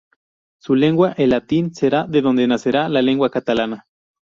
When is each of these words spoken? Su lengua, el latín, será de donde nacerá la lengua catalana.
Su 0.59 0.73
lengua, 0.73 1.11
el 1.19 1.29
latín, 1.29 1.75
será 1.75 2.07
de 2.07 2.23
donde 2.23 2.47
nacerá 2.47 2.89
la 2.89 3.03
lengua 3.03 3.29
catalana. 3.29 3.85